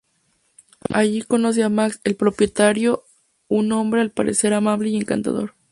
Allí 0.91 1.21
conoce 1.21 1.63
a 1.63 1.69
Max, 1.69 2.01
el 2.03 2.15
propietario, 2.15 3.03
un 3.47 3.71
hombre 3.71 4.01
al 4.01 4.09
parecer 4.09 4.51
amable 4.51 4.89
y 4.89 4.95
encantador. 4.97 5.53